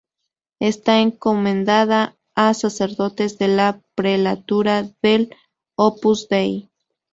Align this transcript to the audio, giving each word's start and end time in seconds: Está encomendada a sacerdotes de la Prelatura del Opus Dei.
Está 0.59 0.99
encomendada 1.01 2.17
a 2.33 2.55
sacerdotes 2.55 3.37
de 3.37 3.49
la 3.49 3.83
Prelatura 3.93 4.89
del 5.03 5.29
Opus 5.75 6.27
Dei. 6.27 6.71